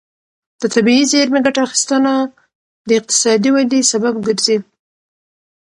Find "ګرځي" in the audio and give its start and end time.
4.25-4.57